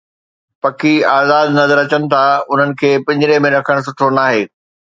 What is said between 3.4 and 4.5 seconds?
۾ رکڻ سٺو ناهي